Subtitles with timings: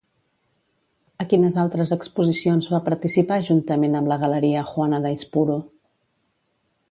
[1.23, 5.59] A quines altres exposicions va participar juntament amb la galeria Juana d'Aizpuru?